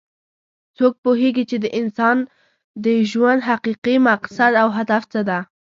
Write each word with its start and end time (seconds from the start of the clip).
څوک 0.77 0.93
پوهیږي 1.03 1.43
چې 1.49 1.57
د 1.63 1.65
انسان 1.79 2.17
د 2.85 2.85
ژوند 3.11 3.39
حقیقي 3.49 3.95
مقصد 4.09 4.51
او 4.61 4.67
هدف 4.77 5.03
څه 5.13 5.21
ده 5.29 5.39